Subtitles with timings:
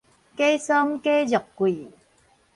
[0.03, 0.03] 假
[0.53, 1.91] 參假肉桂